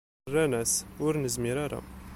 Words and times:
Rran-as: 0.31 0.73
Ur 1.05 1.13
nezmir 1.17 1.57
ara. 1.65 1.79